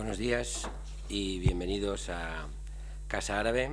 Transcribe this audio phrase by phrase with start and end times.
[0.00, 0.66] Buenos días
[1.10, 2.46] y bienvenidos a
[3.06, 3.70] Casa Árabe.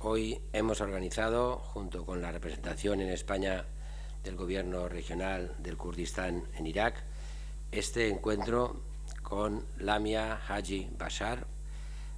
[0.00, 3.66] Hoy hemos organizado, junto con la representación en España
[4.24, 7.04] del Gobierno Regional del Kurdistán en Irak,
[7.70, 8.82] este encuentro
[9.22, 11.46] con Lamia Haji Bashar,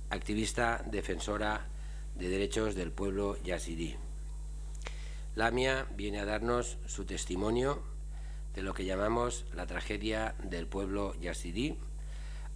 [0.09, 1.67] activista defensora
[2.15, 3.97] de derechos del pueblo yazidí.
[5.35, 7.83] Lamia viene a darnos su testimonio
[8.55, 11.77] de lo que llamamos la tragedia del pueblo yazidí,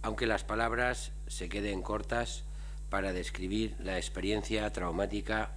[0.03, 2.43] aunque las palabras se queden cortas
[2.89, 5.53] para describir la experiencia traumática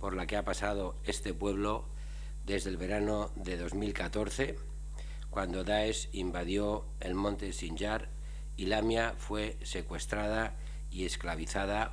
[0.00, 1.84] por la que ha pasado este pueblo
[2.44, 4.56] desde el verano de 2014,
[5.30, 8.08] cuando Daesh invadió el monte Sinjar
[8.56, 10.56] y Lamia fue secuestrada
[10.90, 11.92] y esclavizada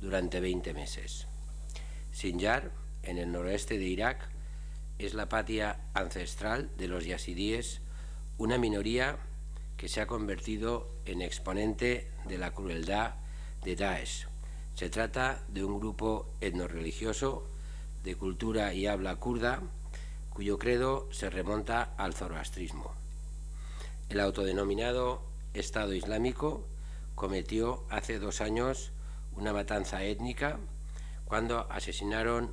[0.00, 1.26] durante 20 meses.
[2.12, 2.70] Sinjar,
[3.02, 4.30] en el noroeste de Irak,
[4.98, 7.80] es la patria ancestral de los yazidíes,
[8.38, 9.18] una minoría
[9.80, 13.14] que se ha convertido en exponente de la crueldad
[13.64, 14.26] de Daesh.
[14.74, 17.46] Se trata de un grupo etnorreligioso
[18.04, 19.62] de cultura y habla kurda,
[20.28, 22.92] cuyo credo se remonta al zoroastrismo.
[24.10, 25.22] El autodenominado
[25.54, 26.66] Estado Islámico
[27.14, 28.92] cometió hace dos años
[29.32, 30.58] una matanza étnica
[31.24, 32.52] cuando asesinaron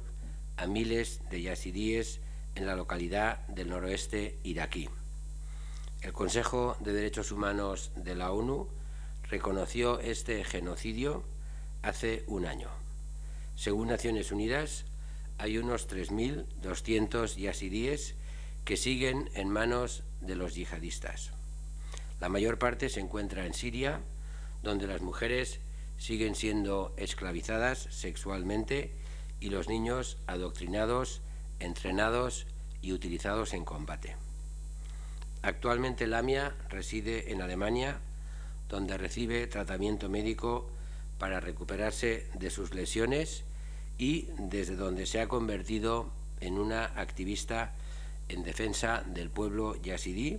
[0.55, 2.21] a miles de yazidíes
[2.55, 4.87] en la localidad del noroeste iraquí.
[6.07, 8.69] El Consejo de Derechos Humanos de la ONU
[9.23, 11.25] reconoció este genocidio
[11.81, 12.69] hace un año.
[13.57, 14.85] Según Naciones Unidas,
[15.37, 18.15] hay unos 3.200 yazidíes
[18.63, 21.33] que siguen en manos de los yihadistas.
[22.21, 23.99] La mayor parte se encuentra en Siria,
[24.63, 25.59] donde las mujeres
[25.97, 28.95] siguen siendo esclavizadas sexualmente
[29.41, 31.21] y los niños adoctrinados
[31.59, 32.47] entrenados
[32.81, 34.26] y utilizados en combate.
[35.47, 38.01] Actualmente Lamia reside en Alemania,
[38.67, 40.69] donde recibe tratamiento médico
[41.19, 43.45] para recuperarse de sus lesiones
[43.97, 47.73] y desde donde se ha convertido en una activista
[48.27, 50.37] en defensa del pueblo yazidí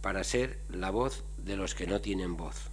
[0.00, 2.70] para ser la voz de los que no tienen voz.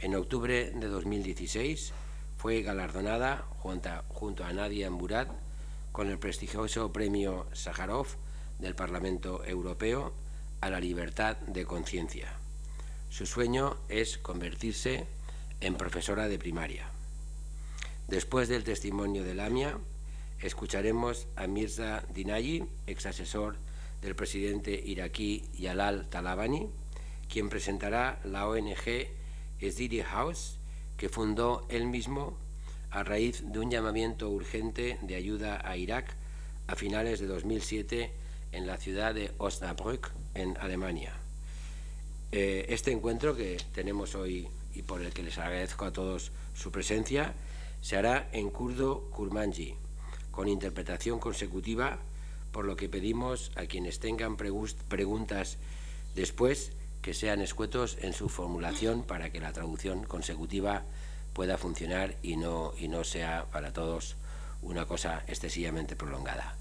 [0.00, 1.92] En octubre de 2016
[2.36, 5.28] fue galardonada junto a Nadia Murad
[5.92, 8.08] con el prestigioso premio Sájarov
[8.58, 10.26] del Parlamento Europeo
[10.60, 12.32] a la libertad de conciencia.
[13.10, 15.06] Su sueño es convertirse
[15.60, 16.88] en profesora de primaria.
[18.06, 19.78] Después del testimonio de Lamia,
[20.40, 23.56] escucharemos a Mirza Dinayi, ex asesor
[24.02, 26.68] del presidente iraquí Yalal Talabani,
[27.28, 29.08] quien presentará la ONG
[29.60, 30.58] Esdiri House,
[30.96, 32.38] que fundó él mismo
[32.90, 36.14] a raíz de un llamamiento urgente de ayuda a Irak
[36.66, 38.12] a finales de 2007
[38.52, 41.12] en la ciudad de Osnabrück, en Alemania.
[42.30, 46.70] Eh, este encuentro que tenemos hoy y por el que les agradezco a todos su
[46.70, 47.34] presencia,
[47.80, 49.74] se hará en kurdo kurmanji,
[50.30, 51.98] con interpretación consecutiva,
[52.52, 55.58] por lo que pedimos a quienes tengan preguntas
[56.14, 56.72] después
[57.02, 60.84] que sean escuetos en su formulación para que la traducción consecutiva
[61.32, 64.16] pueda funcionar y no, y no sea para todos
[64.62, 66.56] una cosa excesivamente prolongada.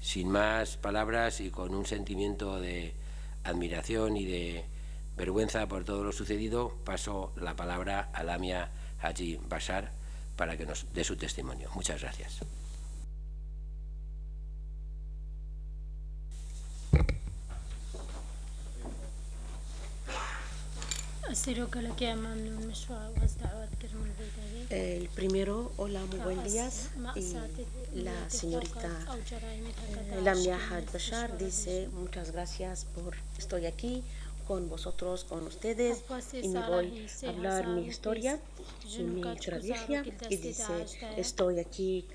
[0.00, 2.94] Sin más palabras y con un sentimiento de
[3.44, 4.64] admiración y de
[5.16, 9.90] vergüenza por todo lo sucedido, paso la palabra a Lamia Haji Bashar
[10.36, 11.70] para que nos dé su testimonio.
[11.74, 12.40] Muchas gracias.
[24.70, 26.70] El primero, hola, muy buen día.
[27.14, 28.88] Y la señorita
[30.22, 34.02] Lamia Had Bashar dice muchas gracias por estoy aquí
[34.46, 36.02] con vosotros, con ustedes
[36.32, 38.40] y me voy a hablar mi historia
[38.86, 40.86] y mi tradición y dice
[41.18, 42.06] estoy aquí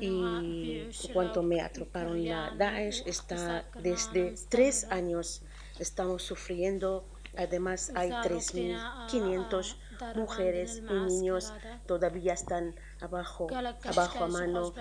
[0.00, 5.42] y cuando me atroparon la Daesh está desde tres años
[5.78, 7.04] estamos sufriendo
[7.36, 9.76] Además, hay 3.500
[10.14, 11.52] mujeres y niños
[11.86, 13.46] todavía están abajo,
[13.84, 14.72] abajo a mano,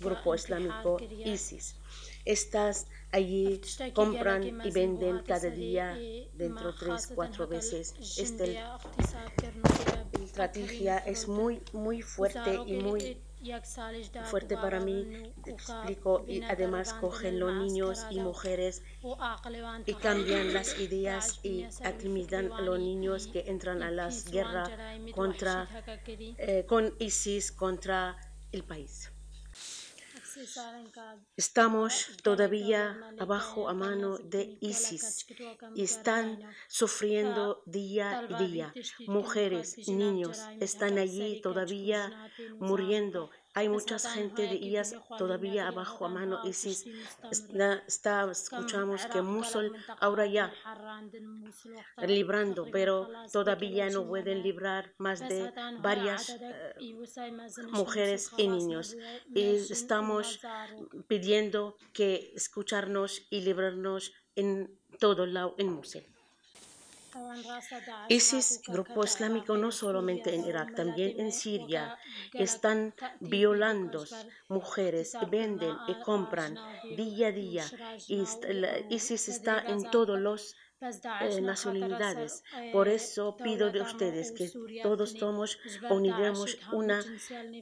[0.00, 1.76] grupo islámico ISIS.
[2.24, 3.60] Estas allí
[3.94, 5.96] compran y venden cada día
[6.34, 7.94] dentro tres, cuatro veces.
[10.12, 13.18] La estrategia es muy, muy fuerte y muy
[14.24, 18.82] fuerte para mí, te explico, y además cogen los niños y mujeres
[19.86, 24.70] y cambian las ideas y intimidan a los niños que entran a las guerras
[25.14, 25.68] contra,
[26.06, 28.16] eh, con ISIS contra
[28.52, 29.10] el país.
[31.36, 31.92] Estamos
[32.22, 32.82] todavía
[33.18, 35.26] abajo a mano de ISIS
[35.74, 38.72] y están sufriendo día a día.
[39.06, 46.40] Mujeres, niños están allí todavía muriendo hay mucha gente de ellas todavía abajo a mano
[46.44, 46.86] ISIS.
[47.86, 50.52] Está, escuchamos que Mosul ahora ya
[52.06, 56.94] librando, pero todavía no pueden librar más de varias eh,
[57.70, 58.96] mujeres y niños.
[59.34, 60.40] Y estamos
[61.08, 66.04] pidiendo que escucharnos y librarnos en todo lado en Mosul.
[68.08, 71.98] ISIS, grupo islámico, no solamente en Irak, también en Siria,
[72.32, 74.04] están violando
[74.48, 76.56] mujeres, venden y compran
[76.96, 77.64] día a día.
[78.88, 82.42] ISIS está en todos los eh, nacionalidades.
[82.72, 84.50] Por eso pido de ustedes que
[84.82, 85.58] todos somos
[85.90, 87.04] uniremos una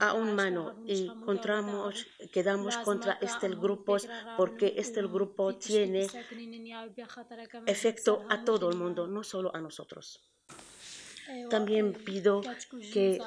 [0.00, 3.96] a un mano y encontramos, quedamos contra este grupo
[4.36, 6.06] porque este grupo tiene
[7.66, 10.22] efecto a todo el mundo, no solo a nosotros.
[11.50, 12.40] También pido
[12.92, 13.20] que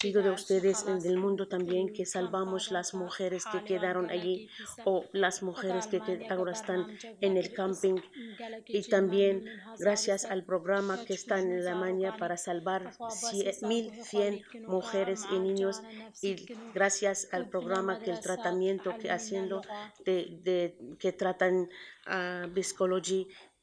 [0.00, 4.48] pido de ustedes en el mundo también que salvamos las mujeres que quedaron allí
[4.84, 6.86] o las mujeres que ahora están
[7.20, 7.96] en el camping.
[8.66, 9.44] Y también
[9.78, 15.82] gracias al programa que está en Alemania para salvar 1.100 mujeres y niños.
[16.22, 19.62] Y gracias al programa que el tratamiento que haciendo
[20.04, 21.68] de, que tratan
[22.06, 22.48] uh,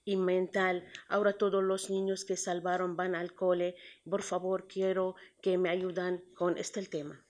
[0.07, 0.86] y mental.
[1.09, 3.75] Ahora todos los niños que salvaron van al cole.
[4.09, 7.21] Por favor, quiero que me ayuden con este tema.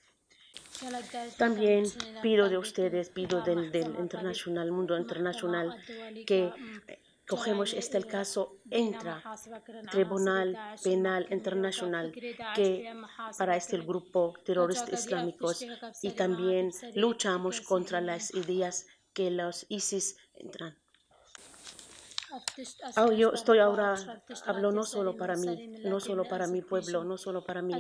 [1.37, 1.85] También
[2.21, 5.75] pido de ustedes, pido del, del internacional, mundo internacional,
[6.27, 6.51] que
[7.27, 9.23] cogemos este caso, entra
[9.91, 12.11] Tribunal Penal Internacional
[12.55, 12.93] que
[13.39, 15.65] para este grupo terrorista islámicos
[16.03, 20.77] y también luchamos contra las ideas que los ISIS entran.
[22.97, 23.95] Oh, yo estoy ahora,
[24.45, 27.79] hablo no solo para mí, no solo para mi pueblo, no solo para mi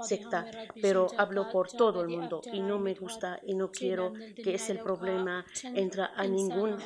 [0.00, 0.48] secta,
[0.80, 4.76] pero hablo por todo el mundo y no me gusta y no quiero que ese
[4.76, 6.84] problema entre a ningún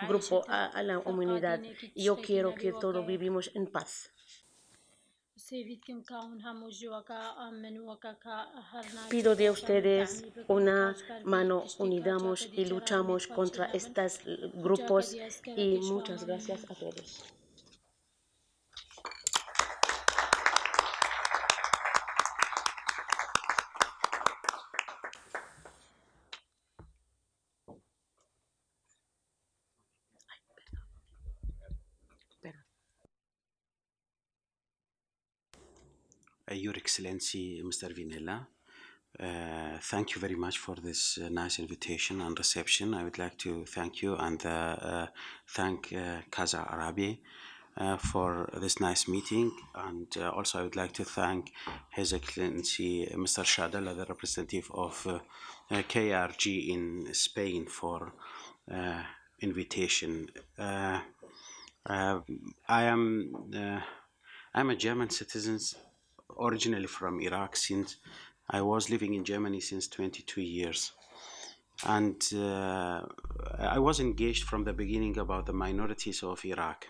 [0.00, 1.62] grupo, a la humanidad.
[1.94, 4.12] Yo quiero que todos vivimos en paz.
[9.08, 14.20] Pido de ustedes una mano, unidamos y luchamos contra estos
[14.54, 15.16] grupos
[15.56, 17.39] y muchas gracias a todos.
[36.52, 37.94] Your Excellency, Mr.
[37.94, 38.46] Vinella.
[39.18, 42.94] Uh, thank you very much for this uh, nice invitation and reception.
[42.94, 45.06] I would like to thank you and uh, uh
[45.48, 47.18] thank uh, Casa Árabe
[47.98, 49.52] for this nice meeting.
[49.74, 51.52] And also, I would like to thank
[51.90, 53.44] His Excellency Mr.
[53.44, 55.22] Shadala, the representative of
[55.70, 58.12] KRG in Spain, for
[59.40, 60.28] invitation.
[60.58, 61.02] I
[62.66, 63.32] am
[64.52, 65.58] I'm a German citizen
[66.38, 67.96] originally from Iraq since
[68.48, 70.92] I was living in Germany since 22 years.
[71.84, 73.02] And uh,
[73.58, 76.86] I was engaged from the beginning about the minorities of Iraq.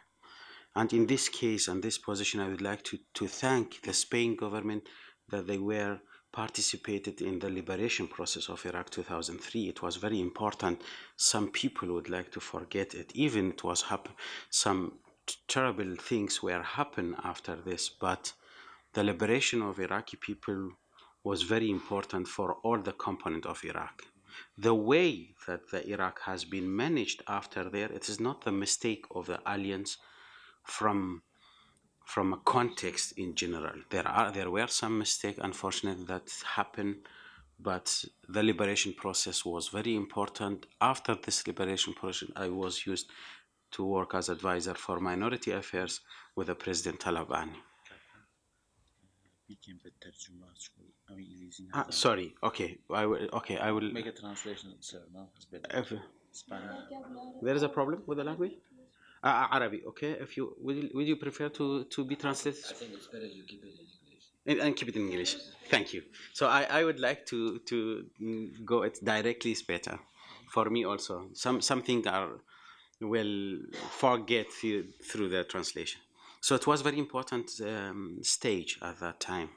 [0.75, 4.37] And in this case and this position, I would like to, to thank the Spain
[4.37, 4.88] government
[5.29, 6.00] that they were
[6.33, 9.69] participated in the liberation process of Iraq 2003.
[9.69, 10.81] It was very important.
[11.17, 13.11] Some people would like to forget it.
[13.14, 13.85] Even it was
[14.50, 14.93] some
[15.49, 18.33] terrible things were happen after this, but
[18.92, 20.73] the liberation of Iraqi people
[21.23, 24.02] was very important for all the component of Iraq.
[24.56, 29.04] The way that the Iraq has been managed after there, it is not the mistake
[29.11, 29.99] of the alliance
[30.64, 31.23] from
[32.04, 33.76] from a context in general.
[33.90, 36.97] There are there were some mistakes, unfortunately, that happened,
[37.59, 40.66] but the liberation process was very important.
[40.80, 43.09] After this liberation process, I was used
[43.73, 46.00] to work as advisor for minority affairs
[46.35, 47.70] with the President Talabani.
[51.75, 52.35] Ah, sorry.
[52.42, 52.78] Okay.
[52.90, 53.28] I will.
[53.33, 53.59] Okay.
[53.59, 55.02] I will make a translation, sir.
[55.14, 55.78] No, it's better.
[55.78, 55.92] If,
[57.42, 58.52] there is a problem with the language.
[59.23, 59.87] Uh, Arabic.
[59.88, 60.12] Okay.
[60.12, 62.64] If you will, will you prefer to to be translated?
[62.71, 64.25] I think it's better you keep it in English.
[64.47, 65.37] And, and keep it in English.
[65.69, 66.02] Thank you.
[66.33, 67.76] So I, I would like to to
[68.64, 69.99] go it directly is better
[70.50, 71.28] for me also.
[71.35, 72.40] Some something are
[73.00, 73.59] will
[73.90, 76.00] forget through the translation.
[76.40, 79.50] So it was very important um, stage at that time.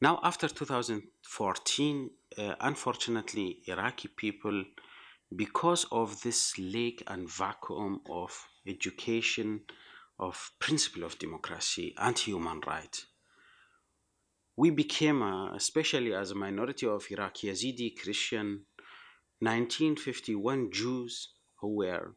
[0.00, 4.64] Now, after 2014, uh, unfortunately, Iraqi people,
[5.34, 9.60] because of this lack and vacuum of education,
[10.18, 13.06] of principle of democracy and human rights,
[14.56, 18.66] we became, uh, especially as a minority of Iraqi Yazidi Christian,
[19.40, 21.28] 1951 Jews
[21.60, 22.14] who were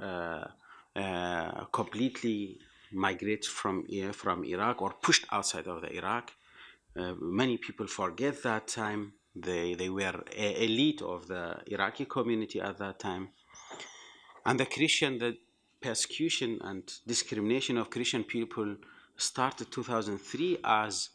[0.00, 0.44] uh,
[0.96, 2.58] uh, completely
[2.92, 6.32] migrated from from Iraq or pushed outside of the Iraq.
[6.96, 9.14] Uh, many people forget that time.
[9.34, 13.30] They they were elite of the Iraqi community at that time,
[14.44, 15.38] and the Christian the
[15.80, 18.76] persecution and discrimination of Christian people
[19.16, 21.10] started 2003 as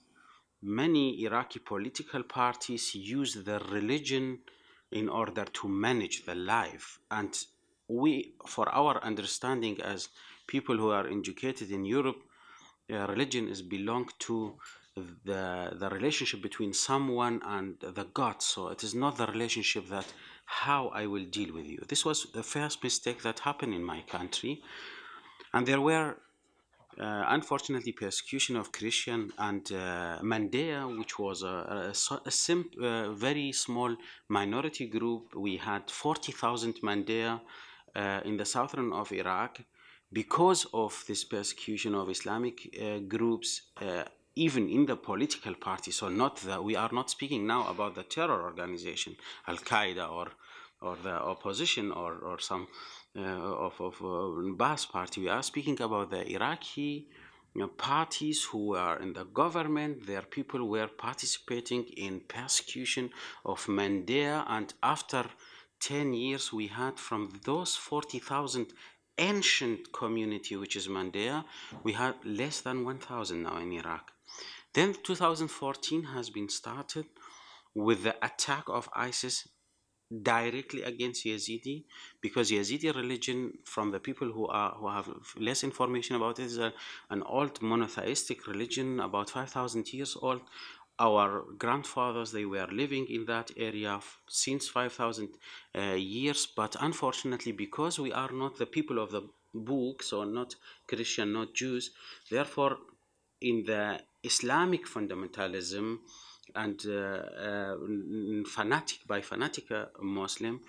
[0.62, 4.40] many Iraqi political parties used their religion
[4.92, 7.46] in order to manage the life and
[7.88, 10.10] we for our understanding as
[10.48, 12.22] people who are educated in Europe
[12.90, 14.56] uh, religion is belong to
[15.26, 18.42] the the relationship between someone and the God.
[18.42, 20.08] So it is not the relationship that
[20.46, 21.80] how I will deal with you.
[21.88, 24.62] This was the first mistake that happened in my country.
[25.54, 26.18] And there were
[27.00, 33.12] uh, unfortunately persecution of Christian and uh, Mandea, which was a, a, a sim, uh,
[33.12, 33.96] very small
[34.30, 35.36] minority group.
[35.36, 37.42] We had 40,000 Mandea
[37.96, 39.62] uh, in the southern of Iraq
[40.12, 44.04] because of this persecution of Islamic uh, groups uh,
[44.36, 45.92] even in the political party.
[45.92, 49.16] So not the, we are not speaking now about the terror organization,
[49.48, 50.28] Al Qaeda or
[50.80, 52.68] or the opposition or or some
[53.18, 55.22] uh, of, of uh, Baath party.
[55.22, 57.08] We are speaking about the Iraqi
[57.56, 60.06] you know, parties who are in the government.
[60.06, 63.10] Their people were participating in persecution
[63.44, 65.26] of Mandea, and after
[65.80, 68.74] 10 years, we had from those 40,000
[69.18, 71.44] ancient community, which is Mandea,
[71.84, 74.12] we had less than 1,000 now in Iraq.
[74.74, 77.06] Then 2014 has been started
[77.74, 79.48] with the attack of ISIS
[80.24, 81.84] directly against Yazidi
[82.22, 86.58] because Yazidi religion from the people who are who have less information about it is
[86.58, 86.72] a,
[87.10, 90.42] an old monotheistic religion about 5000 years old
[91.00, 95.30] our grandfathers they were living in that area since 5000
[95.76, 99.22] uh, years but unfortunately because we are not the people of the
[99.54, 100.56] book so not
[100.88, 101.92] christian not jews
[102.32, 102.78] therefore
[103.42, 106.00] in the islamic fundamentalism
[106.56, 107.76] and uh, uh,
[108.46, 110.62] fanatic by fanatic uh, Muslim,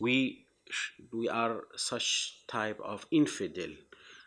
[0.00, 0.46] we
[1.12, 3.70] we are such type of infidel,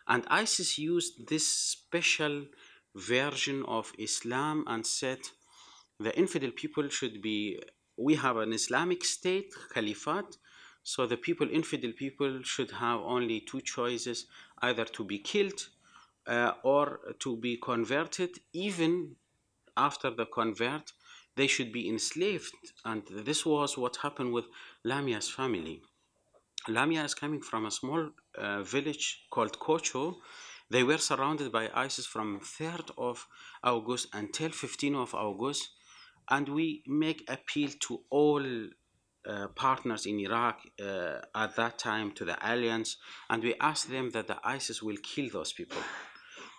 [0.07, 2.45] and ISIS used this special
[2.95, 5.19] version of Islam and said
[5.99, 7.61] the infidel people should be.
[7.97, 10.37] We have an Islamic state, caliphate,
[10.83, 14.27] so the people, infidel people, should have only two choices:
[14.61, 15.67] either to be killed
[16.27, 19.15] uh, or to be converted, even
[19.75, 20.93] after the convert
[21.37, 22.53] they should be enslaved.
[22.83, 24.45] And this was what happened with
[24.83, 25.81] Lamia's family.
[26.67, 30.15] Lamia is coming from a small uh, village called Kocho.
[30.69, 33.25] They were surrounded by ISIS from 3rd of
[33.63, 35.69] August until 15th of August.
[36.29, 38.43] And we make appeal to all
[39.27, 42.97] uh, partners in Iraq uh, at that time, to the alliance,
[43.29, 45.81] and we ask them that the ISIS will kill those people.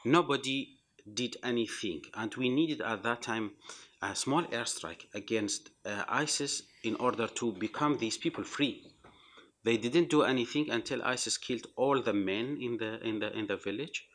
[0.04, 0.76] Nobody
[1.14, 3.52] did anything, and we needed at that time
[4.02, 8.84] a small airstrike against uh, ISIS in order to become these people free.
[9.64, 13.46] They didn't do anything until ISIS killed all the men in the in the in
[13.46, 14.06] the village.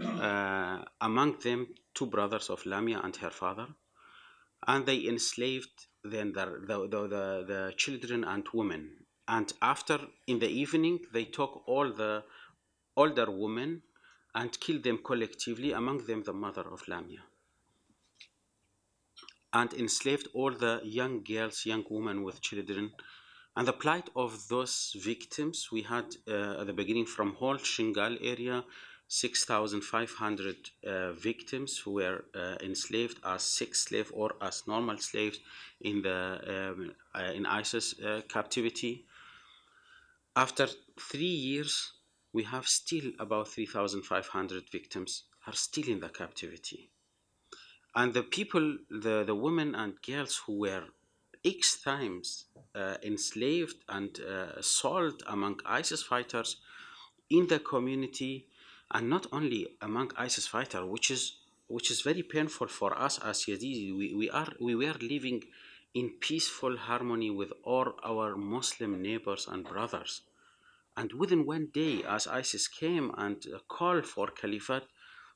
[0.00, 3.66] Uh, among them, two brothers of Lamia and her father,
[4.68, 8.82] and they enslaved then the the, the, the, children and women.
[9.26, 12.24] And after, in the evening, they took all the
[12.96, 13.82] older women
[14.34, 17.24] and killed them collectively, among them the mother of Lamia
[19.52, 22.92] and enslaved all the young girls, young women with children.
[23.56, 28.18] And the plight of those victims, we had uh, at the beginning from whole Shingal
[28.22, 28.64] area,
[29.08, 35.40] 6,500 uh, victims who were uh, enslaved as sex slave or as normal slaves
[35.80, 39.04] in the um, uh, in ISIS uh, captivity.
[40.36, 40.68] After
[41.00, 41.92] three years,
[42.32, 46.90] we have still about 3,500 victims are still in the captivity
[47.98, 50.84] and the people, the, the women and girls who were
[51.44, 56.56] X times uh, enslaved and uh, sold among ISIS fighters
[57.30, 58.46] in the community,
[58.90, 61.36] and not only among ISIS fighters, which is
[61.68, 63.94] which is very painful for us as Yazidi.
[63.96, 65.42] We, we are we were living
[65.94, 70.22] in peaceful harmony with all our Muslim neighbors and brothers.
[70.96, 74.84] And within one day, as ISIS came and called for caliphate,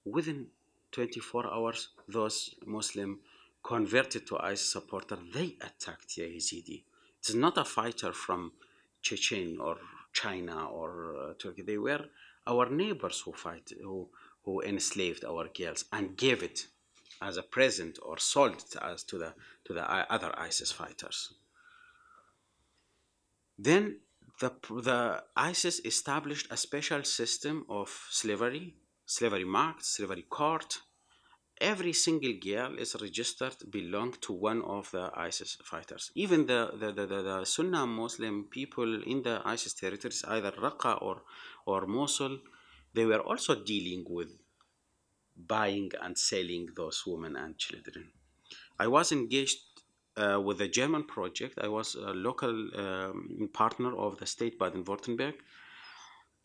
[0.04, 0.48] within
[0.90, 3.20] 24 hours, those Muslim
[3.62, 6.82] converted to ISIS supporter, they attacked Yazidi.
[7.18, 8.52] It's not a fighter from
[9.02, 9.78] Chechen or
[10.12, 11.62] China or uh, Turkey.
[11.62, 12.06] They were
[12.46, 14.08] our neighbors who fight, who,
[14.44, 16.66] who enslaved our girls and gave it
[17.20, 19.32] as a present or sold it as to the
[19.64, 21.34] to the other ISIS fighters.
[23.58, 24.00] Then
[24.40, 28.74] the, the ISIS established a special system of slavery,
[29.06, 30.80] slavery marked, slavery court.
[31.62, 36.10] Every single girl is registered belong to one of the ISIS fighters.
[36.16, 41.00] Even the, the, the, the, the Sunnah Muslim people in the ISIS territories, either Raqqa
[41.00, 41.22] or,
[41.64, 42.38] or Mosul,
[42.94, 44.30] they were also dealing with
[45.36, 48.10] buying and selling those women and children.
[48.80, 49.60] I was engaged
[50.16, 51.60] uh, with a German project.
[51.62, 55.34] I was a local um, partner of the state Baden-Württemberg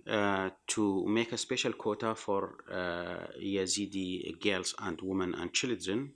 [0.10, 6.14] uh, to make a special quota for uh, Yazidi girls and women and children.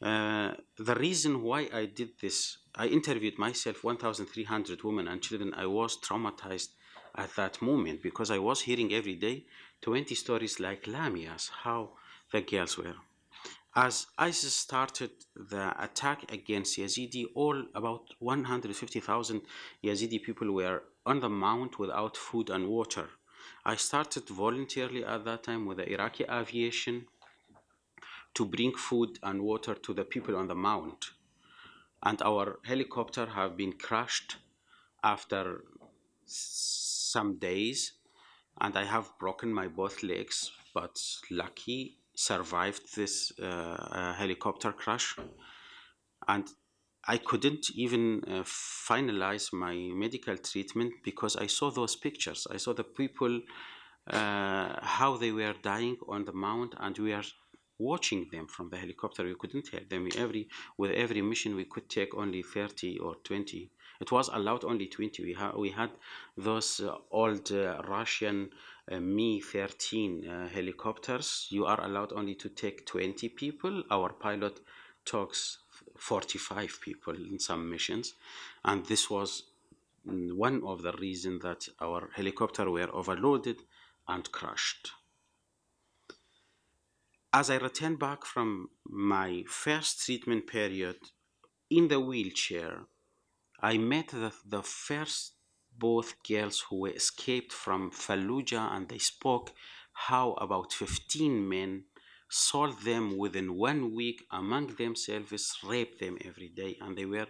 [0.00, 5.52] Uh, the reason why I did this, I interviewed myself 1,300 women and children.
[5.54, 6.70] I was traumatized
[7.14, 9.44] at that moment because I was hearing every day
[9.82, 11.90] 20 stories like Lamia's, how
[12.32, 12.96] the girls were.
[13.74, 19.40] As ISIS started the attack against Yazidi, all about 150,000
[19.82, 23.08] Yazidi people were on the mount without food and water.
[23.64, 27.06] I started voluntarily at that time with the Iraqi aviation
[28.34, 31.12] to bring food and water to the people on the mount.
[32.02, 34.36] And our helicopter have been crashed
[35.02, 35.64] after
[36.26, 37.92] some days
[38.60, 45.16] and I have broken my both legs, but lucky survived this uh, uh, helicopter crash,
[46.28, 46.46] and
[47.06, 48.42] I couldn't even uh,
[48.88, 49.74] finalize my
[50.04, 52.46] medical treatment because I saw those pictures.
[52.50, 53.40] I saw the people
[54.06, 57.24] uh, how they were dying on the mount, and we are
[57.78, 59.24] watching them from the helicopter.
[59.24, 60.08] We couldn't help them.
[60.16, 60.48] Every
[60.78, 63.70] with every mission, we could take only 30 or 20.
[64.00, 65.24] It was allowed only 20.
[65.24, 65.90] We, ha- we had
[66.36, 68.50] those uh, old uh, Russian
[68.90, 73.84] uh, Mi-13 uh, helicopters, you are allowed only to take 20 people.
[73.90, 74.60] Our pilot
[75.04, 75.58] talks
[75.96, 78.14] 45 people in some missions,
[78.64, 79.44] and this was
[80.06, 83.58] mm, one of the reasons that our helicopter were overloaded
[84.08, 84.92] and crashed.
[87.32, 90.96] As I returned back from my first treatment period
[91.70, 92.82] in the wheelchair,
[93.60, 95.32] I met the, the first
[95.78, 99.52] both girls who were escaped from Fallujah and they spoke
[99.92, 101.84] how about 15 men
[102.28, 107.26] sold them within one week among themselves, raped them every day, and they were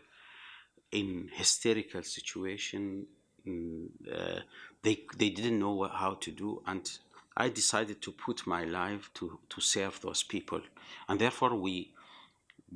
[0.93, 3.07] in hysterical situation.
[3.47, 4.41] Mm, uh,
[4.83, 6.89] they they didn't know how to do, and
[7.37, 10.61] I decided to put my life to to serve those people,
[11.09, 11.93] and therefore we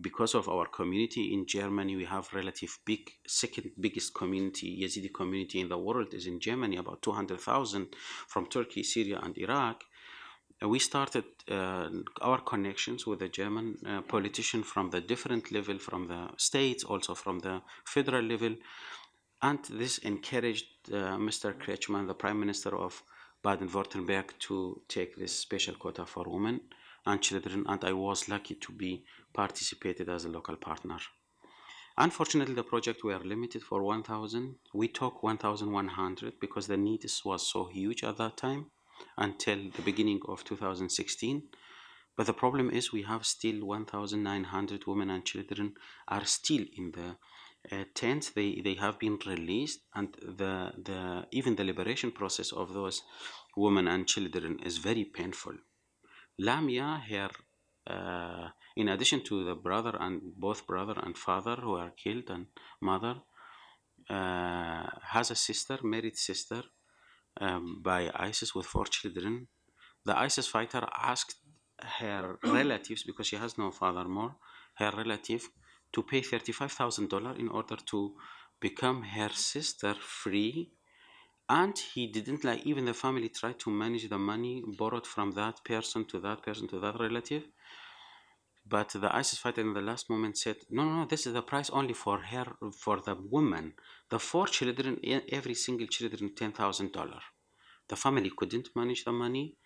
[0.00, 5.60] because of our community in Germany, we have relative big, second biggest community, Yazidi community
[5.60, 7.88] in the world is in Germany, about 200,000
[8.28, 9.82] from Turkey, Syria, and Iraq.
[10.62, 11.88] We started uh,
[12.20, 17.14] our connections with the German uh, politician from the different level, from the states, also
[17.14, 18.54] from the federal level.
[19.42, 21.54] And this encouraged uh, Mr.
[21.54, 23.02] Kretschmann, the Prime Minister of
[23.42, 26.60] Baden-Württemberg, to take this special quota for women
[27.06, 29.04] and children, and I was lucky to be
[29.42, 30.98] participated as a local partner.
[31.98, 34.56] Unfortunately, the project were limited for 1,000.
[34.74, 38.66] We took 1,100 because the need was so huge at that time
[39.16, 41.42] until the beginning of 2016.
[42.16, 45.74] But the problem is we have still 1,900 women and children
[46.08, 47.16] are still in the
[47.72, 48.30] uh, tents.
[48.30, 53.02] They, they have been released and the, the, even the liberation process of those
[53.56, 55.54] women and children is very painful.
[56.38, 57.30] Lamia, her
[57.86, 62.46] uh, in addition to the brother and both brother and father who are killed and
[62.80, 63.16] mother,
[64.10, 66.62] uh, has a sister, married sister,
[67.40, 69.48] um, by ISIS with four children.
[70.04, 71.36] The ISIS fighter asked
[71.98, 74.36] her relatives, because she has no father more,
[74.74, 75.48] her relative,
[75.92, 78.14] to pay $35,000 in order to
[78.60, 80.70] become her sister free
[81.48, 85.64] and he didn't like even the family tried to manage the money borrowed from that
[85.64, 87.44] person to that person to that relative
[88.68, 91.42] but the isis fighter in the last moment said no no no this is the
[91.42, 93.74] price only for her for the woman.
[94.10, 95.00] The four children
[95.30, 97.22] every single children ten thousand dollar
[97.88, 99.56] the family couldn't manage the money.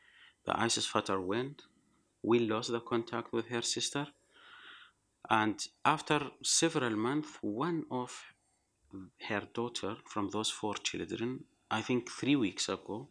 [0.47, 1.63] The isis fighter went.
[2.23, 4.07] We lost the contact with her sister.
[5.29, 8.11] And after several months one of
[9.29, 13.09] her daughter from those four children I think three weeks ago,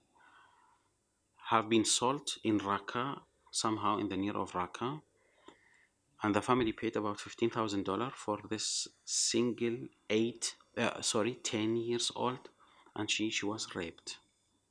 [1.50, 3.22] have been sold in Raqqa,
[3.52, 5.02] somehow in the near of Raqqa.
[6.22, 9.78] And the family paid about fifteen thousand dollar for this single
[10.10, 12.50] eight, uh, sorry, ten years old,
[12.96, 14.20] and she she was raped.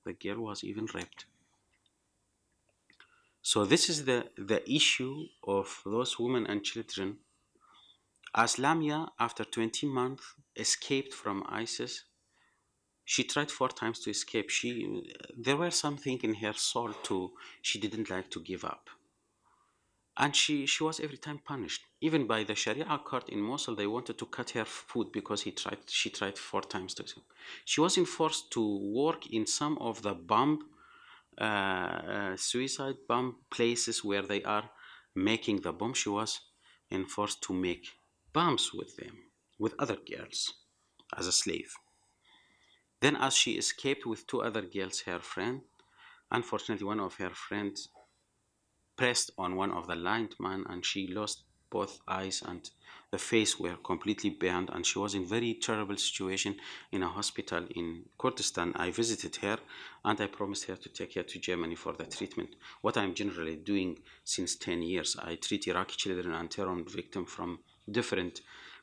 [0.05, 1.27] The girl was even raped.
[3.43, 7.19] So this is the the issue of those women and children.
[8.35, 12.05] As Lamia, after 20 months, escaped from ISIS,
[13.05, 14.51] she tried four times to escape.
[14.51, 17.33] She there were something in her soul too.
[17.63, 18.91] She didn't like to give up
[20.19, 21.83] and she she was every time punished.
[22.01, 25.53] Even by the sharia court in mosul they wanted to cut her food because he
[25.53, 27.05] tried she tried four times to
[27.65, 28.63] she was enforced to
[29.03, 30.55] work in some of the bomb
[31.41, 34.69] uh, uh, suicide bomb places where they are
[35.15, 35.95] making the bomb.
[35.95, 36.41] She was
[36.91, 37.87] enforced to make
[38.33, 39.17] bombs with them
[39.59, 40.53] with other girls
[41.17, 41.73] as a slave.
[43.01, 45.63] Then as she escaped with two other girls her friend
[46.31, 47.89] unfortunately one of her friends
[48.99, 52.71] pressed on one of the landmine and she lost both eyes and
[53.11, 56.57] the face were completely burned and she was in very terrible situation
[56.93, 58.73] in a hospital in Kurdistan.
[58.75, 59.59] I visited her
[60.05, 62.57] and I promised her to take her to Germany for the treatment.
[62.83, 67.61] What I'm generally doing since 10 years, I treat Iraqi children and terror victims from
[67.91, 68.41] different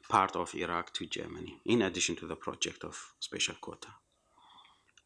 [0.10, 3.89] part of Iraq to Germany, in addition to the project of special quota.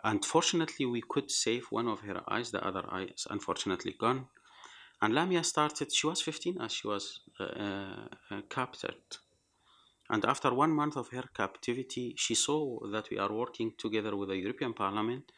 [0.03, 4.27] Unfortunately, we could save one of her eyes, the other eye is unfortunately gone
[5.01, 9.17] and Lamia started, she was 15 as she was uh, uh, captured.
[10.09, 14.29] And after one month of her captivity, she saw that we are working together with
[14.29, 15.31] the European Parliament.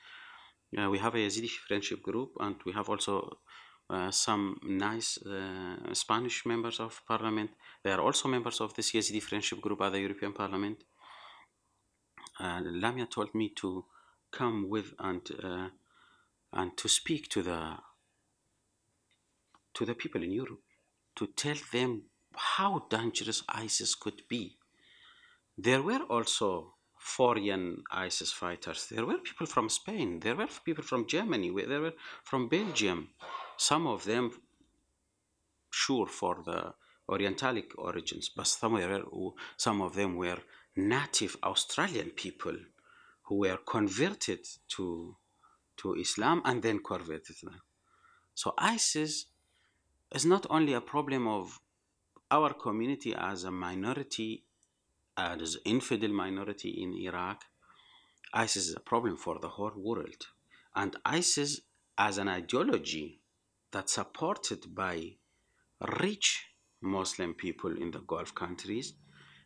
[0.78, 3.38] Uh, we have a Yazidi friendship group, and we have also
[3.90, 7.52] uh, some nice uh, Spanish members of Parliament.
[7.84, 10.84] They are also members of this Yazidi friendship group at the European Parliament.
[12.40, 13.86] Lamia told me to
[14.32, 15.68] come with and uh,
[16.54, 17.78] and to speak to the
[19.82, 20.62] to the people in Europe
[21.16, 22.04] to tell them
[22.36, 24.44] how dangerous ISIS could be.
[25.58, 28.86] There were also foreign ISIS fighters.
[28.92, 30.20] There were people from Spain.
[30.20, 31.50] There were people from Germany.
[31.68, 33.10] There were from Belgium.
[33.58, 34.26] Some of them,
[35.72, 36.62] sure, for the
[37.10, 40.42] Orientalic origins, but some of them were
[40.76, 42.58] native Australian people
[43.24, 45.18] who were converted to
[45.78, 47.38] to Islam and then converted.
[48.36, 49.26] So ISIS
[50.12, 51.60] it's not only a problem of
[52.30, 54.44] our community as a minority,
[55.18, 57.44] as infidel minority in Iraq.
[58.34, 60.28] ISIS is a problem for the whole world.
[60.76, 61.62] And ISIS
[61.98, 63.22] as an ideology
[63.72, 65.16] that's supported by
[66.00, 66.46] rich
[66.82, 68.94] Muslim people in the Gulf countries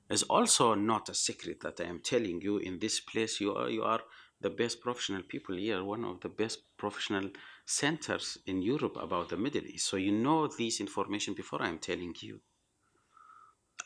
[0.10, 3.42] is also not a secret that I am telling you in this place.
[3.42, 4.02] You are, you are
[4.42, 7.30] the best professional people here, one of the best professional
[7.66, 9.88] centers in Europe about the Middle East.
[9.88, 12.42] So you know this information before I'm telling you.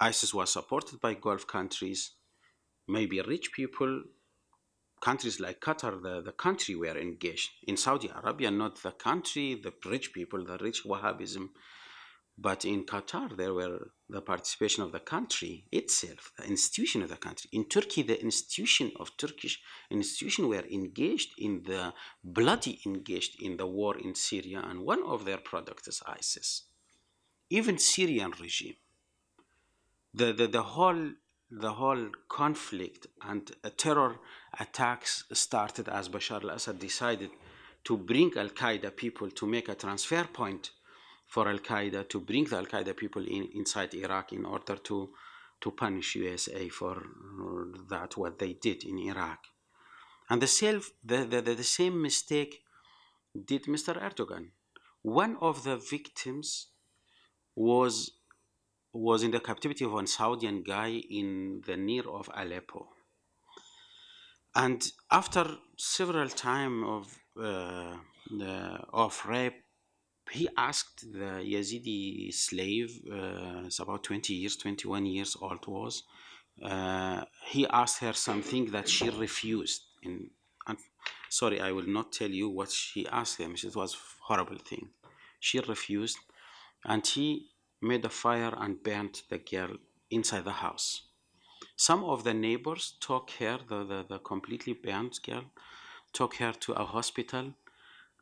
[0.01, 2.11] ISIS was supported by Gulf countries,
[2.87, 4.03] maybe rich people,
[5.01, 7.49] countries like Qatar, the, the country were engaged.
[7.67, 11.49] In Saudi Arabia, not the country, the rich people, the rich Wahhabism
[12.41, 17.17] but in Qatar, there were the participation of the country itself, the institution of the
[17.17, 17.49] country.
[17.51, 19.59] In Turkey, the institution of Turkish
[19.91, 25.25] institution were engaged in the bloody engaged in the war in Syria, and one of
[25.25, 26.63] their products is ISIS.
[27.49, 28.77] Even Syrian regime.
[30.13, 31.11] The, the, the whole
[31.51, 34.19] the whole conflict and terror
[34.59, 37.31] attacks started as Bashar al-Assad decided
[37.85, 40.69] to bring Al-Qaeda people to make a transfer point
[41.29, 45.09] for Al Qaeda to bring the Al Qaeda people in, inside Iraq in order to
[45.61, 47.03] to punish USA for
[47.89, 49.39] that what they did in Iraq.
[50.29, 52.63] And the self the, the, the, the same mistake
[53.45, 53.93] did Mr.
[54.01, 54.45] Erdogan.
[55.01, 56.67] One of the victims
[57.55, 58.11] was
[58.91, 62.87] was in the captivity of one Saudian guy in the near of Aleppo.
[64.55, 65.45] And after
[65.77, 67.97] several time of uh,
[68.91, 69.61] of rape
[70.31, 76.03] he asked the Yazidi slave, uh, it's about 20 years, 21 years old was,
[76.63, 79.83] uh, he asked her something that she refused.
[80.03, 80.29] In,
[81.29, 83.55] sorry, I will not tell you what she asked him.
[83.55, 84.89] It was horrible thing.
[85.39, 86.17] She refused,
[86.85, 87.47] and he
[87.81, 89.77] made a fire and burnt the girl
[90.11, 91.03] inside the house.
[91.75, 95.45] Some of the neighbors took her, the, the, the completely burnt girl,
[96.11, 97.53] took her to a hospital,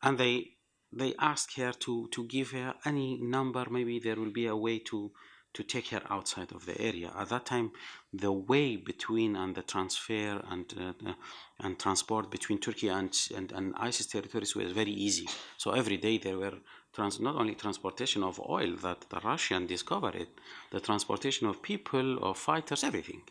[0.04, 0.57] and they
[0.92, 3.66] they ask her to to give her any number.
[3.70, 5.12] Maybe there will be a way to
[5.54, 7.12] to take her outside of the area.
[7.18, 7.72] At that time
[8.14, 11.14] the way between and the transfer and uh,
[11.60, 15.28] and transport between turkey and, and and isis territories was very easy.
[15.58, 16.58] So every day there were
[16.94, 20.28] trans- not only transportation of oil that the Russian discovered
[20.72, 23.24] the transportation of people, of fighters, everything.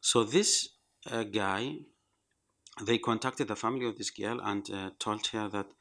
[0.00, 0.68] So this
[1.10, 1.76] uh, guy,
[2.82, 5.72] they contacted the family of this girl and uh, told her that, uh,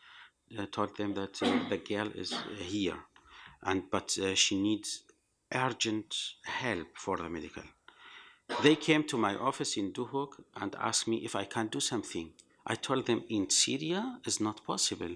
[0.72, 3.00] told them that uh, the girl is here,
[3.62, 5.04] and but uh, she needs
[5.54, 7.64] urgent help for the medical.
[8.62, 12.34] They came to my office in Duhok and asked me if I can do something.
[12.66, 15.16] I told them in Syria is not possible.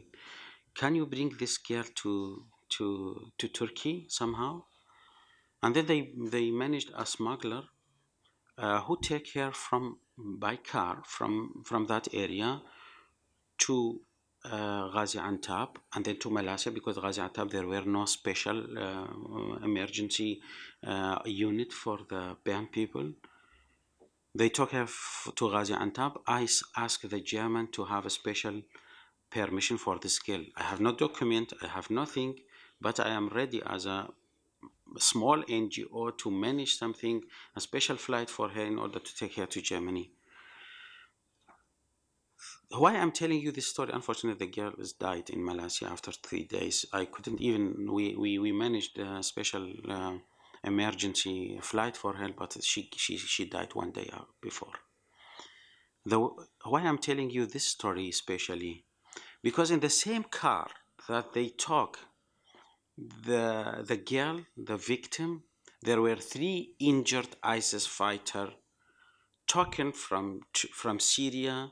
[0.76, 4.64] Can you bring this girl to to to Turkey somehow?
[5.64, 7.64] And then they they managed a smuggler
[8.58, 12.62] uh, who take her from by car from from that area
[13.60, 14.02] to
[14.52, 20.42] uh, Antab and then to Malatya because Ghazi Antab there were no special uh, emergency
[20.86, 23.12] uh, unit for the banned people.
[24.34, 24.88] They took her
[25.36, 26.18] to Ghazi Antab.
[26.28, 28.62] I asked the German to have a special
[29.30, 30.44] permission for this girl.
[30.56, 32.36] I have no document, I have nothing,
[32.80, 34.08] but I am ready as a
[34.98, 37.24] small NGO to manage something,
[37.56, 40.12] a special flight for her in order to take her to Germany.
[42.70, 46.44] Why I'm telling you this story, unfortunately, the girl has died in Malatya after three
[46.44, 46.86] days.
[46.92, 50.18] I couldn't even, we, we, we managed a special uh,
[50.64, 54.74] emergency flight for her, but she, she, she died one day uh, before.
[56.06, 56.20] The,
[56.66, 58.84] why I'm telling you this story especially,
[59.42, 60.68] because in the same car
[61.08, 62.00] that they talk,
[62.98, 65.44] the the girl, the victim,
[65.84, 68.50] there were three injured ISIS fighter
[69.48, 70.42] taken from
[70.74, 71.72] from Syria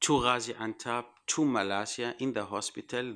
[0.00, 3.14] to Ghazi Antab to Malatya in the hospital.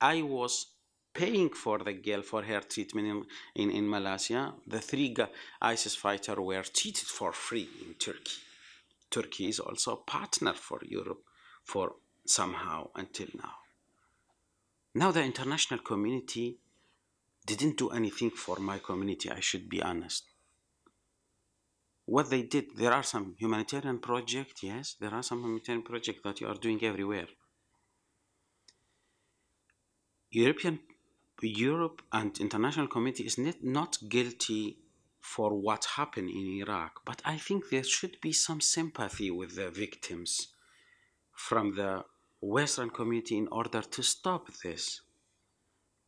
[0.00, 0.66] I was
[1.12, 3.24] paying for the girl for her treatment in,
[3.62, 4.54] in, in Malatya.
[4.66, 5.14] The three
[5.60, 8.38] ISIS fighters were treated for free in Turkey.
[9.10, 11.22] Turkey is also a partner for Europe
[11.64, 13.54] for somehow until now.
[14.94, 16.58] Now the international community
[17.46, 20.29] didn't do anything for my community, I should be honest.
[22.14, 26.40] What they did, there are some humanitarian projects, yes, there are some humanitarian projects that
[26.40, 27.28] you are doing everywhere.
[30.32, 30.80] European
[31.40, 34.78] Europe and international community is not, not guilty
[35.20, 39.70] for what happened in Iraq, but I think there should be some sympathy with the
[39.70, 40.48] victims
[41.32, 42.04] from the
[42.40, 45.00] Western community in order to stop this.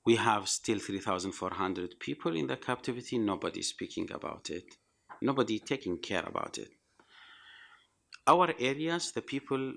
[0.05, 4.79] We have still 3,400 people in the captivity, nobody speaking about it,
[5.23, 6.69] nobody taking care about it.
[8.27, 9.75] Our areas, the people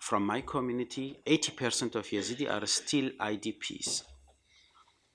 [0.00, 4.04] from my community, 80% of Yazidi are still IDPs.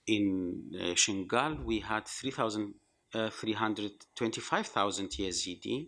[0.07, 2.73] In uh, Shingal, we had 3,000
[3.13, 5.87] uh, 325,000 Yazidi.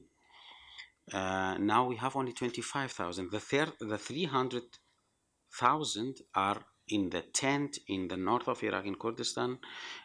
[1.11, 3.29] Uh, now we have only 25,000.
[3.31, 9.57] The, thir- the 300,000 are in the tent in the north of Iraq in Kurdistan,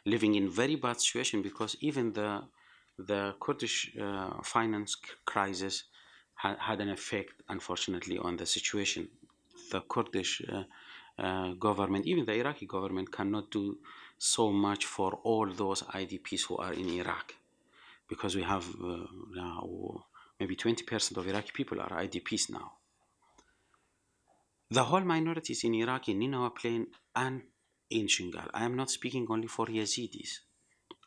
[0.04, 2.42] living in very bad situation because even the
[2.98, 5.84] the Kurdish uh, finance crisis
[6.34, 9.08] ha- had an effect, unfortunately, on the situation.
[9.70, 10.64] The Kurdish uh,
[11.18, 13.78] uh, government, even the Iraqi government, cannot do
[14.18, 17.34] so much for all those IDPs who are in Iraq,
[18.08, 20.04] because we have uh, now
[20.38, 22.72] maybe 20% of Iraqi people are IDPs now.
[24.70, 27.42] The whole minorities in Iraq, in Nineveh Plain, and
[27.90, 28.48] in Shingal.
[28.54, 30.38] I am not speaking only for Yazidis.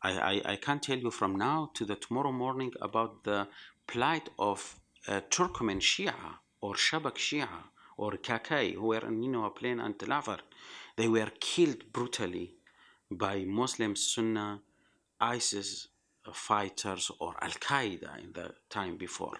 [0.06, 3.48] I, I, I can tell you from now to the tomorrow morning about the
[3.88, 6.14] plight of uh, Turkmen Shia
[6.62, 7.50] or Shabak Shia
[7.98, 10.38] or Kakai who were in Nineveh Plain and Tel.
[10.96, 12.54] They were killed brutally
[13.10, 14.62] by Muslim Sunnah
[15.20, 15.88] ISIS
[16.34, 19.38] fighters or Al Qaeda in the time before.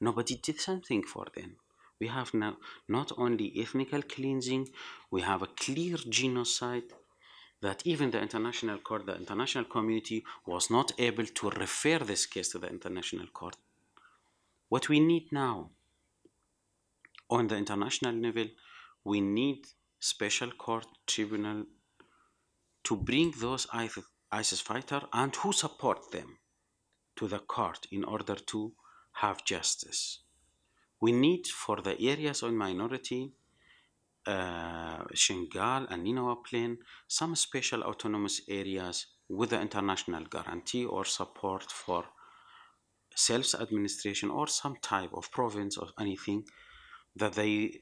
[0.00, 1.56] Nobody did something for them.
[2.00, 2.56] We have now
[2.88, 4.70] not only ethnical cleansing,
[5.10, 6.88] we have a clear genocide
[7.62, 12.48] that even the international court, the international community was not able to refer this case
[12.50, 13.56] to the international court.
[14.68, 15.70] What we need now
[17.28, 18.46] on the international level,
[19.04, 19.66] we need
[19.98, 21.64] special court tribunal
[22.84, 26.38] to bring those ISIS fighters and who support them
[27.16, 28.72] to the court in order to
[29.12, 30.20] have justice.
[31.00, 33.32] We need for the areas on minority,
[34.26, 36.78] uh, Shingal and Nineveh Plain,
[37.08, 42.04] some special autonomous areas with the international guarantee or support for
[43.14, 46.44] self-administration or some type of province or anything
[47.16, 47.80] that they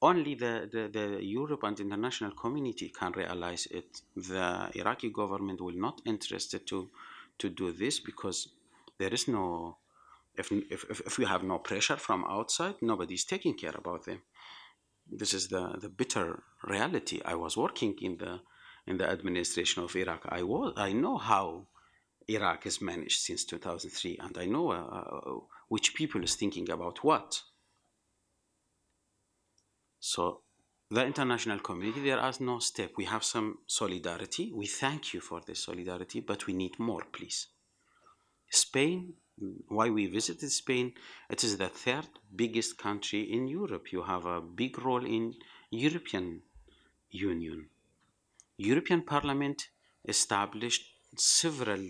[0.00, 4.00] only the, the, the Europe and international community can realize it.
[4.16, 6.90] The Iraqi government will not interested to
[7.38, 8.48] to do this because
[8.98, 9.78] there is no
[10.36, 14.22] if if if we have no pressure from outside, nobody is taking care about them.
[15.16, 17.20] This is the, the bitter reality.
[17.24, 18.40] I was working in the
[18.86, 20.22] in the administration of Iraq.
[20.28, 21.68] I was I know how
[22.28, 27.04] Iraq is managed since 2003, and I know uh, uh, which people is thinking about
[27.04, 27.42] what.
[30.00, 30.42] So
[30.90, 32.92] the international community, there is no step.
[32.96, 34.52] We have some solidarity.
[34.54, 37.48] We thank you for this solidarity, but we need more, please.
[38.50, 39.14] Spain,
[39.68, 40.92] why we visited Spain,
[41.30, 43.92] it is the third biggest country in Europe.
[43.92, 45.34] You have a big role in
[45.70, 46.42] European
[47.10, 47.68] Union.
[48.56, 49.68] European Parliament
[50.04, 50.84] established
[51.16, 51.82] several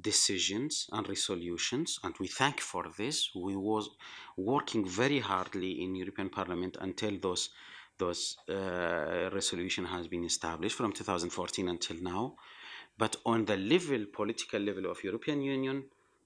[0.00, 3.90] decisions and resolutions and we thank for this we was
[4.36, 7.50] working very hardly in european parliament until those
[7.98, 12.34] those uh, resolution has been established from 2014 until now
[12.98, 15.84] but on the level political level of european union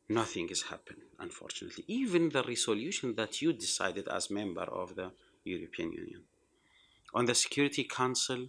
[0.09, 5.11] nothing has happened unfortunately even the resolution that you decided as member of the
[5.45, 6.23] european union
[7.15, 8.49] on the security council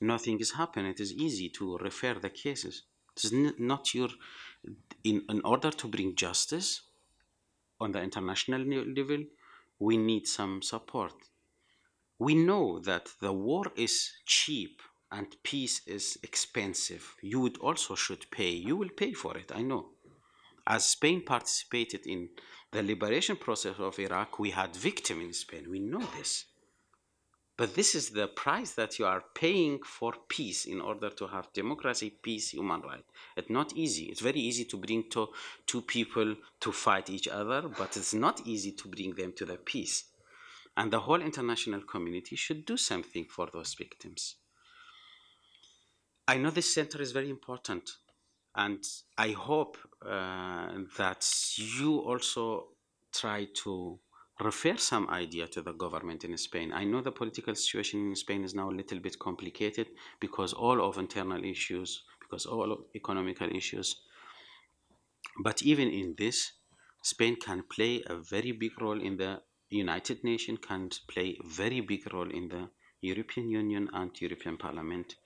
[0.00, 2.82] nothing has happened it is easy to refer the cases
[3.16, 4.08] it's not your
[5.04, 6.82] in, in order to bring justice
[7.80, 9.24] on the international level,
[9.78, 11.12] we need some support.
[12.18, 17.14] We know that the war is cheap and peace is expensive.
[17.22, 18.50] You would also should pay.
[18.50, 19.90] You will pay for it, I know.
[20.70, 22.28] As Spain participated in
[22.72, 25.70] the liberation process of Iraq, we had victims in Spain.
[25.70, 26.44] We know this.
[27.56, 31.52] But this is the price that you are paying for peace in order to have
[31.54, 33.10] democracy, peace, human rights.
[33.34, 34.04] It's not easy.
[34.04, 35.28] It's very easy to bring to,
[35.66, 39.56] two people to fight each other, but it's not easy to bring them to the
[39.56, 40.04] peace.
[40.76, 44.36] And the whole international community should do something for those victims.
[46.28, 47.90] I know this center is very important,
[48.54, 48.82] and
[49.16, 52.68] I hope uh, that you also
[53.12, 53.98] try to
[54.40, 56.72] refer some idea to the government in Spain.
[56.72, 59.88] I know the political situation in Spain is now a little bit complicated
[60.20, 63.96] because all of internal issues, because all of economical issues.
[65.42, 66.52] But even in this,
[67.02, 71.80] Spain can play a very big role in the United Nations, can play a very
[71.80, 75.16] big role in the European Union and European Parliament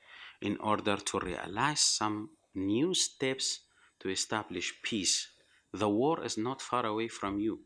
[0.40, 3.60] in order to realize some new steps
[4.00, 5.28] to establish peace.
[5.72, 7.60] The war is not far away from you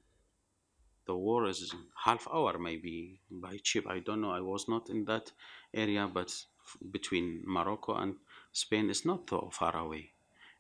[1.07, 1.73] the war is
[2.05, 3.87] half hour maybe by ship.
[3.89, 4.33] I don't know.
[4.33, 5.33] I was not in that
[5.73, 6.35] area, but
[6.91, 8.17] between Morocco and
[8.53, 10.11] Spain is not so far away.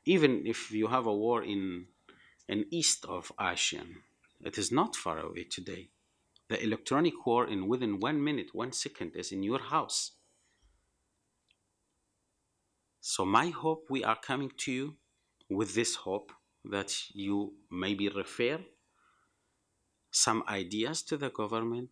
[0.04, 1.86] Even if you have a war in
[2.48, 4.02] in east of Asian,
[4.40, 5.88] it is not far away today.
[6.48, 10.12] The electronic war in within one minute, one second is in your house.
[13.08, 14.96] So my hope we are coming to you
[15.48, 16.32] with this hope
[16.64, 18.58] that you maybe refer
[20.10, 21.88] some ideas to the government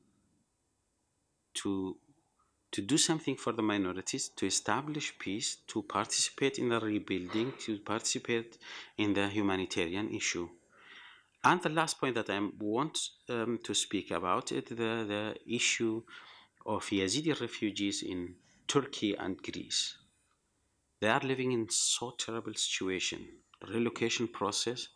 [1.62, 1.98] to
[2.72, 7.78] to do something for the minorities, to establish peace, to participate in the rebuilding, to
[7.78, 8.58] participate
[8.98, 10.48] in the humanitarian issue.
[11.44, 12.98] And the last point that I want
[13.28, 14.74] um, to speak about is the,
[15.14, 16.02] the issue
[16.66, 18.34] of Yazidi refugees in
[18.66, 19.96] Turkey and Greece.
[21.04, 23.28] They are living in so terrible situation.
[23.68, 24.88] Relocation process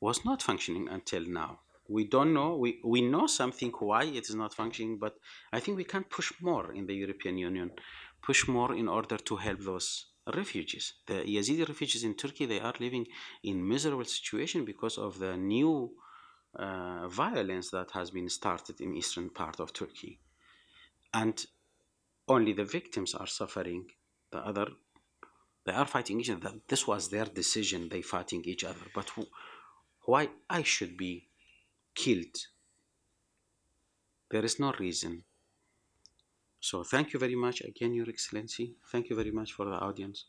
[0.00, 1.60] was not functioning until now.
[1.88, 2.56] We don't know.
[2.56, 5.14] We, we know something why it is not functioning but
[5.52, 7.70] i think we can push more in the european union
[8.28, 9.88] push more in order to help those
[10.34, 10.94] refugees.
[11.06, 13.06] The yazidi refugees in turkey they are living
[13.44, 15.92] in miserable situation because of the new
[16.56, 20.18] uh, violence that has been started in eastern part of turkey.
[21.14, 21.36] And
[22.26, 23.84] only the victims are suffering.
[24.32, 24.68] The other
[25.64, 29.10] they are fighting each other this was their decision they fighting each other but
[30.04, 31.28] why i should be
[31.94, 32.46] killed.
[34.30, 35.24] There is no reason.
[36.60, 38.74] So thank you very much again, Your Excellency.
[38.90, 40.26] Thank you very much for the audience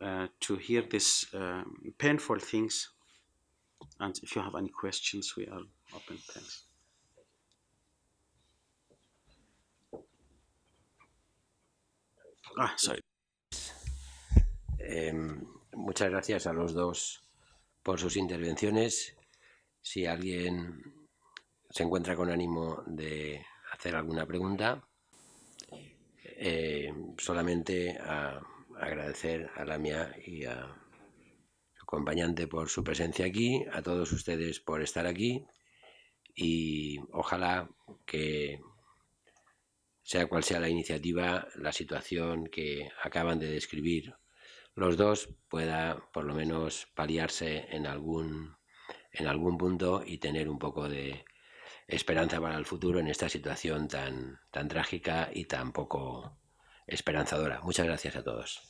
[0.00, 2.90] uh, to hear these um, painful things.
[3.98, 5.62] And if you have any questions, we are
[5.94, 6.18] open.
[6.18, 6.64] Thanks.
[12.58, 13.00] Ah, sorry.
[14.82, 15.12] Eh,
[15.72, 17.22] muchas gracias a los dos
[17.82, 19.14] por sus intervenciones.
[19.82, 20.82] Si alguien
[21.68, 24.82] se encuentra con ánimo de hacer alguna pregunta,
[26.22, 27.98] eh, solamente
[28.78, 30.74] agradecer a la mía y a
[31.74, 35.44] su acompañante por su presencia aquí, a todos ustedes por estar aquí
[36.34, 37.68] y ojalá
[38.06, 38.60] que
[40.02, 44.14] sea cual sea la iniciativa, la situación que acaban de describir
[44.74, 48.56] los dos pueda por lo menos paliarse en algún
[49.12, 51.24] en algún punto y tener un poco de
[51.88, 56.38] esperanza para el futuro en esta situación tan, tan trágica y tan poco
[56.86, 57.60] esperanzadora.
[57.62, 58.69] Muchas gracias a todos.